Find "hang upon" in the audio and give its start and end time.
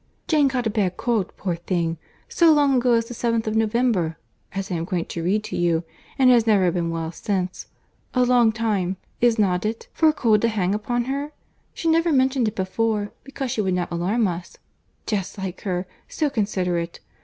10.47-11.03